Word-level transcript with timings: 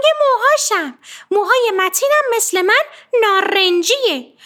رنگ 0.00 0.12
موهاشم. 0.20 0.98
موهای 1.30 1.72
متینم 1.76 2.36
مثل 2.36 2.62
من 2.62 2.82
نارنجیه. 3.22 4.32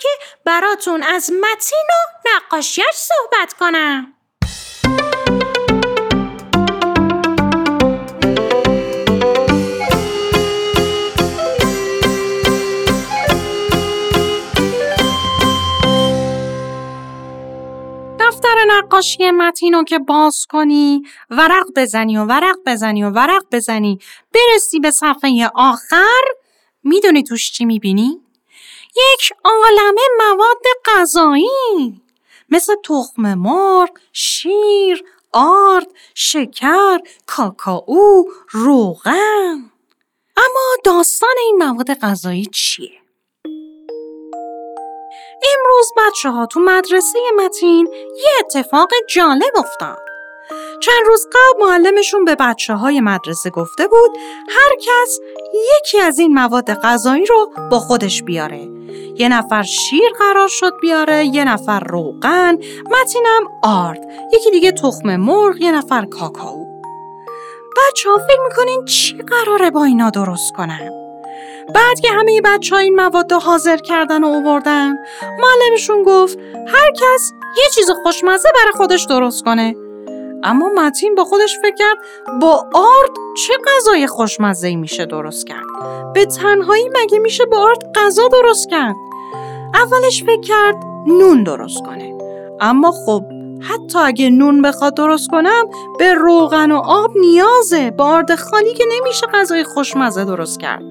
که 0.00 0.08
براتون 0.44 1.02
از 1.02 1.30
متین 1.32 1.86
و 1.88 2.28
نقاشیش 2.28 2.94
صحبت 2.94 3.52
کنم 3.52 4.14
دفتر 18.20 18.64
نقاشی 18.68 19.30
متینو 19.30 19.84
که 19.84 19.98
باز 19.98 20.46
کنی 20.50 21.02
ورق 21.30 21.66
بزنی 21.76 22.16
و 22.16 22.24
ورق 22.24 22.56
بزنی 22.66 23.04
و 23.04 23.10
ورق 23.10 23.42
بزنی 23.52 23.98
برسی 24.34 24.80
به 24.80 24.90
صفحه 24.90 25.50
آخر 25.54 26.20
می‌دونی 26.84 27.22
توش 27.22 27.52
چی 27.52 27.64
می‌بینی؟ 27.64 28.21
یک 28.96 29.32
عالمه 29.44 30.00
مواد 30.18 30.64
غذایی 30.84 32.02
مثل 32.48 32.74
تخم 32.84 33.34
مرغ، 33.34 33.90
شیر، 34.12 35.04
آرد، 35.32 35.86
شکر، 36.14 36.98
کاکائو، 37.26 38.24
روغن 38.50 39.70
اما 40.36 40.76
داستان 40.84 41.34
این 41.38 41.56
مواد 41.64 41.94
غذایی 41.94 42.46
چیه؟ 42.46 43.02
امروز 45.56 45.92
بچه 45.96 46.30
ها 46.30 46.46
تو 46.46 46.60
مدرسه 46.60 47.18
متین 47.36 47.88
یه 48.16 48.30
اتفاق 48.40 48.90
جالب 49.08 49.52
افتاد. 49.56 49.98
چند 50.82 51.06
روز 51.06 51.26
قبل 51.26 51.62
معلمشون 51.64 52.24
به 52.24 52.34
بچه 52.34 52.74
های 52.74 53.00
مدرسه 53.00 53.50
گفته 53.50 53.88
بود 53.88 54.10
هر 54.48 54.76
کس 54.76 55.18
یکی 55.76 56.00
از 56.00 56.18
این 56.18 56.34
مواد 56.34 56.74
غذایی 56.74 57.26
رو 57.26 57.52
با 57.70 57.78
خودش 57.78 58.22
بیاره. 58.22 58.71
یه 59.18 59.28
نفر 59.28 59.62
شیر 59.62 60.10
قرار 60.18 60.48
شد 60.48 60.72
بیاره، 60.80 61.24
یه 61.24 61.44
نفر 61.44 61.80
روغن، 61.80 62.58
متینم 62.90 63.42
آرد، 63.62 64.00
یکی 64.32 64.50
دیگه 64.50 64.72
تخم 64.72 65.16
مرغ، 65.16 65.60
یه 65.60 65.72
نفر 65.72 66.04
کاکائو. 66.04 66.66
بچه 67.76 68.10
ها 68.10 68.18
فکر 68.18 68.40
می‌کنین 68.48 68.84
چی 68.84 69.18
قراره 69.18 69.70
با 69.70 69.84
اینا 69.84 70.10
درست 70.10 70.52
کنن؟ 70.56 70.90
بعد 71.74 72.00
که 72.00 72.08
همه 72.12 72.40
بچه 72.44 72.74
ها 72.74 72.80
این 72.80 72.94
مواد 72.94 73.32
رو 73.32 73.38
حاضر 73.38 73.76
کردن 73.76 74.24
و 74.24 74.26
اووردن 74.26 74.94
معلمشون 75.22 76.02
گفت 76.02 76.38
هر 76.68 76.90
کس 76.90 77.32
یه 77.58 77.64
چیز 77.74 77.90
خوشمزه 78.02 78.48
برای 78.54 78.72
خودش 78.76 79.04
درست 79.04 79.44
کنه 79.44 79.74
اما 80.44 80.68
متین 80.76 81.14
با 81.14 81.24
خودش 81.24 81.58
فکر 81.62 81.74
کرد 81.74 81.98
با 82.40 82.66
آرد 82.74 83.10
چه 83.46 83.54
غذای 83.66 84.06
خوشمزه 84.06 84.76
میشه 84.76 85.06
درست 85.06 85.46
کرد. 85.46 85.64
به 86.14 86.26
تنهایی 86.26 86.90
مگه 87.02 87.18
میشه 87.18 87.44
با 87.44 87.58
آرد 87.58 87.92
غذا 87.94 88.28
درست 88.28 88.68
کرد؟ 88.68 88.94
اولش 89.74 90.22
فکر 90.22 90.40
کرد 90.40 90.76
نون 91.06 91.42
درست 91.42 91.78
کنه. 91.86 92.18
اما 92.60 92.92
خب 92.92 93.22
حتی 93.60 93.98
اگه 93.98 94.30
نون 94.30 94.62
بخواد 94.62 94.94
درست 94.94 95.28
کنم 95.28 95.68
به 95.98 96.14
روغن 96.14 96.72
و 96.72 96.82
آب 96.84 97.10
نیازه. 97.16 97.90
با 97.90 98.04
آرد 98.04 98.34
خالی 98.34 98.74
که 98.74 98.84
نمیشه 98.92 99.26
غذای 99.26 99.64
خوشمزه 99.64 100.24
درست 100.24 100.60
کرد. 100.60 100.84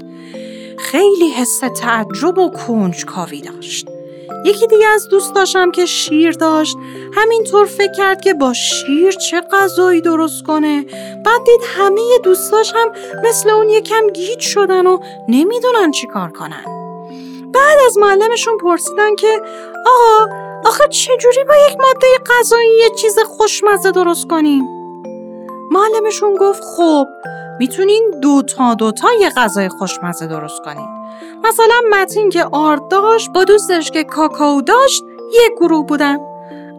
خیلی 0.80 1.30
حس 1.30 1.60
تعجب 1.60 2.38
و 2.38 2.50
کنجکاوی 2.50 3.42
داشت. 3.42 3.88
یکی 4.46 4.68
دیگه 4.68 4.88
از 4.88 5.08
دوستاشم 5.08 5.72
که 5.72 5.86
شیر 5.86 6.32
داشت. 6.32 6.78
همینطور 7.14 7.66
فکر 7.66 7.92
کرد 7.92 8.22
که 8.22 8.34
با 8.34 8.54
شیر 8.54 9.12
چه 9.12 9.42
غذایی 9.42 10.02
درست 10.02 10.44
کنه. 10.44 10.86
بعد 11.26 11.44
دید 11.46 11.62
همه 11.78 12.02
دوستاش 12.24 12.74
هم 12.76 12.92
مثل 13.24 13.50
اون 13.50 13.70
یکم 13.70 14.08
گیج 14.08 14.40
شدن 14.40 14.88
و 14.88 15.00
نمی‌دونن 15.28 15.92
چی 15.92 16.08
کار 16.08 16.30
کنن. 16.30 16.64
بعد 17.54 17.78
از 17.86 17.98
معلمشون 17.98 18.58
پرسیدن 18.58 19.16
که 19.16 19.42
آقا 19.88 20.34
آخه 20.66 20.88
چجوری 20.88 21.44
با 21.48 21.54
یک 21.70 21.78
ماده 21.80 22.08
غذایی 22.40 22.70
یه 22.80 22.90
چیز 22.90 23.20
خوشمزه 23.20 23.92
درست 23.92 24.28
کنیم؟ 24.28 24.64
معلمشون 25.72 26.36
گفت 26.36 26.64
خب 26.64 27.08
می‌تونین 27.60 28.12
دو 28.22 28.42
تا 28.42 28.74
دو 28.74 28.92
تا 28.92 29.08
یه 29.20 29.30
غذای 29.30 29.70
خوشمزه 29.70 30.28
درست 30.28 30.62
کنین. 30.66 31.01
مثلا 31.44 31.82
متین 31.92 32.30
که 32.30 32.46
آرد 32.52 32.88
داشت 32.88 33.30
با 33.32 33.44
دوستش 33.44 33.92
که 33.92 34.04
کاکائو 34.04 34.62
داشت 34.62 35.04
یک 35.30 35.52
گروه 35.58 35.86
بودن. 35.86 36.18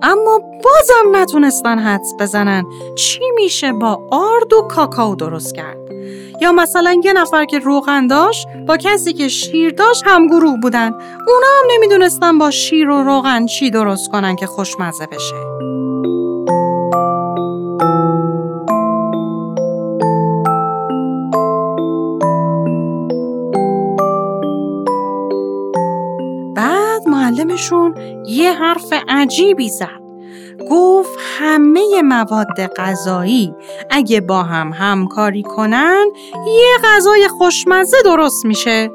اما 0.03 0.39
بازم 0.39 1.17
نتونستن 1.17 1.79
حدس 1.79 2.13
بزنن 2.21 2.65
چی 2.97 3.31
میشه 3.35 3.73
با 3.73 4.01
آرد 4.11 4.53
و 4.53 4.63
کاکائو 4.63 5.15
درست 5.15 5.55
کرد. 5.55 5.79
یا 6.41 6.53
مثلا 6.53 7.01
یه 7.05 7.13
نفر 7.13 7.45
که 7.45 7.59
روغن 7.59 8.07
داشت 8.07 8.47
با 8.67 8.77
کسی 8.77 9.13
که 9.13 9.29
شیر 9.29 9.71
داشت 9.71 10.03
هم 10.07 10.27
گروه 10.27 10.61
بودن. 10.63 10.93
اونا 11.29 11.47
هم 11.59 11.71
نمی‌دونستن 11.75 12.39
با 12.39 12.51
شیر 12.51 12.91
و 12.91 13.03
روغن 13.03 13.47
چی 13.47 13.71
درست 13.71 14.11
کنن 14.11 14.37
که 14.37 14.47
خوشمزه 14.47 15.07
بشه. 15.07 15.52
معلمشون 27.45 27.95
یه 28.27 28.53
حرف 28.53 28.93
عجیبی 29.09 29.69
زد. 29.69 30.03
گفت 30.71 31.19
همه 31.39 32.03
مواد 32.03 32.67
غذایی 32.77 33.55
اگه 33.91 34.21
با 34.21 34.43
هم 34.43 34.73
همکاری 34.73 35.43
کنن 35.43 36.07
یه 36.47 36.77
غذای 36.85 37.29
خوشمزه 37.29 37.97
درست 38.05 38.45
میشه. 38.45 38.91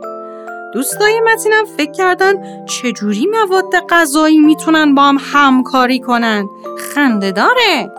دوستای 0.74 1.19
متینم 1.19 1.66
فکر 1.78 1.91
کردن 1.91 2.66
چجوری 2.66 3.28
مواد 3.28 3.88
غذایی 3.90 4.38
می‌تونن 4.38 4.96
با 4.96 5.03
هم 5.03 5.18
همکاری 5.34 6.00
کنن؟ 6.00 6.50
خنده 6.94 7.31
داره. 7.31 7.91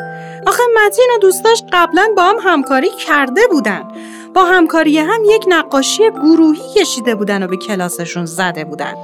آخه 0.47 0.63
متین 0.77 1.09
و 1.17 1.19
دوستاش 1.19 1.63
قبلا 1.73 2.09
با 2.17 2.23
هم 2.23 2.37
همکاری 2.43 2.91
کرده 3.07 3.41
بودن. 3.51 3.89
با 4.35 4.45
همکاری 4.45 4.99
هم 4.99 5.21
یک 5.25 5.45
نقاشی 5.49 6.11
گروهی 6.11 6.63
کشیده 6.77 7.15
بودن 7.15 7.43
و 7.43 7.47
به 7.47 7.57
کلاسشون 7.57 8.27
زده 8.27 8.65
بودن. 8.65 8.95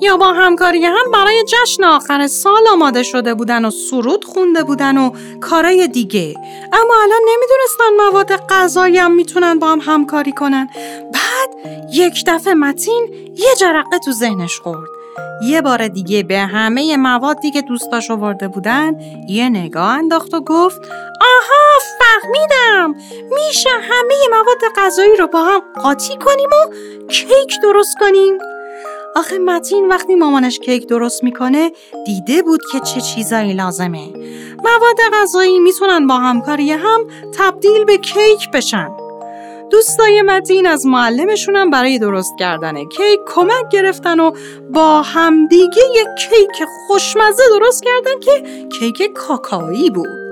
یا 0.00 0.16
با 0.16 0.32
همکاری 0.32 0.84
هم 0.84 1.10
برای 1.12 1.44
جشن 1.44 1.84
آخر 1.84 2.26
سال 2.26 2.68
آماده 2.72 3.02
شده 3.02 3.34
بودن 3.34 3.64
و 3.64 3.70
سرود 3.70 4.24
خونده 4.24 4.64
بودن 4.64 4.98
و 4.98 5.10
کارای 5.40 5.88
دیگه. 5.88 6.34
اما 6.72 6.94
الان 7.02 7.20
نمی‌دونستن 7.28 8.04
مواد 8.06 8.46
غذایی 8.46 8.98
هم 8.98 9.12
می‌تونن 9.12 9.58
با 9.58 9.72
هم 9.72 9.80
همکاری 9.80 10.32
کنن. 10.32 10.68
بعد 11.14 11.76
یک 11.92 12.24
دفعه 12.26 12.54
متین 12.54 13.08
یه 13.36 13.54
جرقه 13.60 13.98
تو 13.98 14.12
ذهنش 14.12 14.60
خورد. 14.60 14.88
یه 15.42 15.62
بار 15.62 15.88
دیگه 15.88 16.22
به 16.22 16.38
همه 16.38 16.96
موادی 16.96 17.50
که 17.50 17.62
دوستاش 17.62 18.10
آورده 18.10 18.48
بودن 18.48 18.96
یه 19.28 19.48
نگاه 19.48 19.88
انداخت 19.88 20.34
و 20.34 20.40
گفت 20.40 20.80
آها 21.20 21.78
فهمیدم! 21.98 22.94
میشه 23.34 23.70
همه 23.70 24.14
مواد 24.30 24.72
غذایی 24.76 25.16
رو 25.16 25.26
با 25.26 25.42
هم 25.42 25.60
قاطی 25.82 26.16
کنیم 26.16 26.48
و 26.48 26.72
کیک 27.08 27.60
درست 27.62 27.96
کنیم. 28.00 28.38
آخه 29.16 29.38
متین 29.38 29.88
وقتی 29.88 30.14
مامانش 30.14 30.58
کیک 30.58 30.86
درست 30.86 31.24
می‌کنه 31.24 31.72
دیده 32.06 32.42
بود 32.42 32.60
که 32.72 32.80
چه 32.80 33.00
چیزایی 33.00 33.52
لازمه 33.52 34.12
مواد 34.64 34.96
غذایی 35.12 35.58
می‌تونن 35.58 36.06
با 36.06 36.14
همکاری 36.14 36.72
هم 36.72 37.00
تبدیل 37.38 37.84
به 37.84 37.98
کیک 37.98 38.50
بشن 38.54 38.88
دوستای 39.70 40.22
متین 40.22 40.66
از 40.66 40.86
معلمشونم 40.86 41.70
برای 41.70 41.98
درست 41.98 42.32
کردن 42.38 42.84
کیک 42.84 43.20
کمک 43.26 43.68
گرفتن 43.72 44.20
و 44.20 44.30
با 44.70 45.02
همدیگه 45.02 45.82
یک 45.94 46.08
کیک 46.18 46.68
خوشمزه 46.86 47.42
درست 47.50 47.84
کردن 47.84 48.20
که 48.20 48.66
کیک 48.78 49.12
کاکایی 49.12 49.90
بود. 49.90 50.25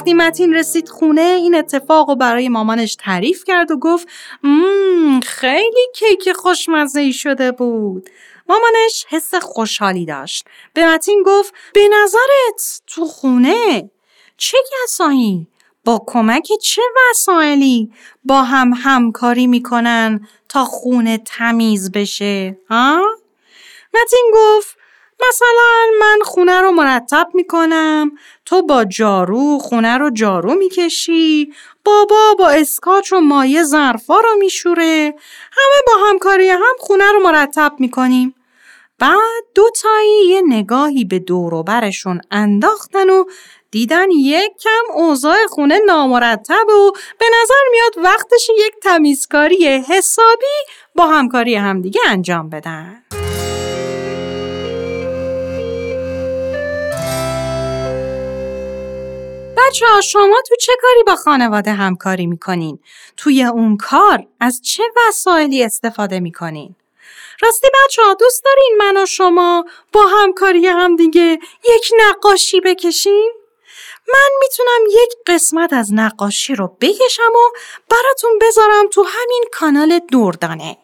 وقتی 0.00 0.14
متین 0.14 0.54
رسید 0.54 0.88
خونه 0.88 1.20
این 1.20 1.54
اتفاق 1.54 2.08
رو 2.10 2.16
برای 2.16 2.48
مامانش 2.48 2.96
تعریف 2.96 3.44
کرد 3.44 3.70
و 3.70 3.76
گفت 3.76 4.08
مم 4.42 5.20
خیلی 5.20 5.86
کیک 5.94 6.32
خوشمزه 6.32 7.00
ای 7.00 7.12
شده 7.12 7.52
بود. 7.52 8.10
مامانش 8.48 9.06
حس 9.08 9.34
خوشحالی 9.34 10.06
داشت. 10.06 10.44
به 10.74 10.86
متین 10.86 11.22
گفت 11.26 11.54
به 11.74 11.80
نظرت 12.02 12.82
تو 12.86 13.04
خونه 13.04 13.90
چه 14.36 14.58
کسایی 14.72 15.46
با 15.84 16.04
کمک 16.06 16.48
چه 16.62 16.82
وسایلی 17.10 17.92
با 18.24 18.42
هم 18.42 18.72
همکاری 18.76 19.46
می‌کنن 19.46 20.28
تا 20.48 20.64
خونه 20.64 21.18
تمیز 21.18 21.92
بشه؟ 21.92 22.58
ها؟ 22.70 23.02
متین 23.94 24.32
گفت 24.34 24.76
مثلا 25.28 25.86
من 26.00 26.18
خونه 26.24 26.60
رو 26.60 26.70
مرتب 26.70 27.28
می‌کنم 27.34 28.10
تو 28.44 28.62
با 28.62 28.84
جارو 28.84 29.58
خونه 29.58 29.98
رو 29.98 30.10
جارو 30.10 30.54
می‌کشی 30.54 31.52
بابا 31.84 32.34
با 32.38 32.48
اسکاچ 32.48 33.12
و 33.12 33.20
مایه 33.20 33.62
ظرفا 33.62 34.20
رو 34.20 34.36
میشوره 34.38 35.14
همه 35.52 35.82
با 35.86 35.92
همکاری 36.08 36.48
هم 36.48 36.76
خونه 36.78 37.12
رو 37.12 37.20
مرتب 37.20 37.72
می‌کنیم 37.78 38.34
بعد 38.98 39.44
دو 39.54 39.70
تایی 39.82 40.26
یه 40.28 40.42
نگاهی 40.46 41.04
به 41.04 41.18
دوروبرشون 41.18 42.20
انداختن 42.30 43.10
و 43.10 43.24
دیدن 43.70 44.10
یک 44.10 44.52
کم 44.62 44.92
اوضاع 44.94 45.46
خونه 45.46 45.78
نامرتب 45.86 46.68
و 46.68 46.92
به 47.18 47.26
نظر 47.42 47.62
میاد 47.72 48.06
وقتش 48.06 48.50
یک 48.58 48.72
تمیزکاری 48.82 49.66
حسابی 49.88 50.56
با 50.94 51.06
همکاری 51.06 51.54
همدیگه 51.54 52.00
انجام 52.06 52.50
بدن. 52.50 53.02
بچه 59.70 59.86
ها 59.86 60.00
شما 60.00 60.42
تو 60.48 60.56
چه 60.56 60.72
کاری 60.82 61.02
با 61.06 61.16
خانواده 61.16 61.72
همکاری 61.72 62.26
می‌کنین؟ 62.26 62.78
توی 63.16 63.44
اون 63.44 63.76
کار 63.76 64.26
از 64.40 64.62
چه 64.62 64.82
وسایلی 64.96 65.64
استفاده 65.64 66.20
می‌کنین؟ 66.20 66.76
راستی 67.42 67.68
بچه 67.84 68.02
ها 68.02 68.14
دوست 68.14 68.44
دارین 68.44 68.76
من 68.78 69.02
و 69.02 69.06
شما 69.06 69.64
با 69.92 70.06
همکاری 70.06 70.66
هم 70.66 70.96
دیگه 70.96 71.38
یک 71.64 71.90
نقاشی 71.98 72.60
بکشیم؟ 72.60 73.30
من 74.12 74.28
می‌تونم 74.40 75.02
یک 75.02 75.10
قسمت 75.26 75.72
از 75.72 75.92
نقاشی 75.92 76.54
رو 76.54 76.76
بکشم 76.80 77.32
و 77.34 77.58
براتون 77.90 78.38
بذارم 78.40 78.88
تو 78.92 79.02
همین 79.02 79.44
کانال 79.52 79.98
دوردانه. 79.98 80.76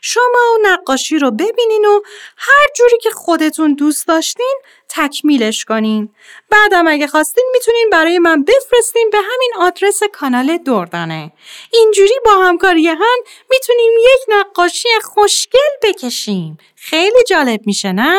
شما 0.00 0.54
و 0.54 0.58
نقاشی 0.62 1.18
رو 1.18 1.30
ببینین 1.30 1.84
و 1.84 2.00
هر 2.36 2.66
جوری 2.76 2.98
که 3.02 3.10
خودتون 3.10 3.74
دوست 3.74 4.08
داشتین 4.08 4.56
تکمیلش 4.88 5.64
کنین. 5.64 6.14
بعدم 6.50 6.88
اگه 6.88 7.06
خواستین 7.06 7.44
می‌تونین 7.52 7.90
برای 7.92 8.18
من 8.18 8.44
بفرستین 8.44 9.10
به 9.12 9.18
همین 9.18 9.52
آدرس 9.58 10.00
کانال 10.12 10.56
دوردانه. 10.56 11.32
اینجوری 11.72 12.14
با 12.24 12.30
همکاری 12.30 12.88
هم 12.88 13.18
می‌تونیم 13.50 13.92
یک 13.98 14.20
نقاشی 14.28 14.88
خوشگل 15.02 15.58
بکشیم. 15.82 16.58
خیلی 16.76 17.22
جالب 17.28 17.60
میشه 17.66 17.92
نه؟ 17.92 18.18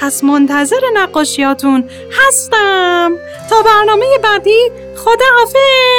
پس 0.00 0.24
منتظر 0.24 0.80
نقاشیاتون 0.94 1.90
هستم 2.12 3.18
تا 3.50 3.62
برنامه 3.62 4.18
بعدی 4.18 4.70
خدا 4.96 5.24
حافظ 5.38 5.93